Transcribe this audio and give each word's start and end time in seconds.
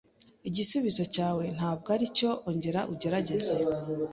Igisubizo 0.49 1.03
cyawe 1.15 1.43
ntabwo 1.55 1.87
aricyo. 1.95 2.29
Ongera 2.49 2.81
ugerageze. 2.93 3.53